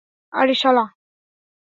[0.33, 0.85] আরে, শালা!